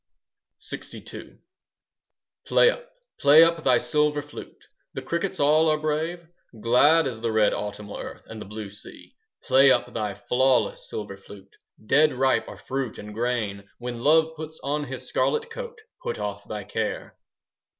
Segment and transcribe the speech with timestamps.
[0.59, 1.37] LXII
[2.47, 6.25] Play up, play up thy silver flute; The crickets all are brave;
[6.59, 9.13] Glad is the red autumnal earth And the blue sea.
[9.43, 13.69] Play up thy flawless silver flute; 5 Dead ripe are fruit and grain.
[13.77, 17.15] When love puts on his scarlet coat, Put off thy care.